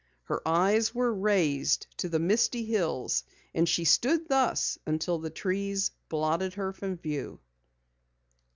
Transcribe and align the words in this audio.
Her 0.23 0.41
eyes 0.47 0.95
were 0.95 1.13
raised 1.13 1.85
to 1.97 2.09
the 2.09 2.17
misty 2.17 2.65
hills 2.65 3.23
and 3.53 3.69
she 3.69 3.85
stood 3.85 4.27
thus 4.29 4.79
until 4.83 5.19
the 5.19 5.29
trees 5.29 5.91
blotted 6.09 6.55
her 6.55 6.73
from 6.73 6.97
view. 6.97 7.39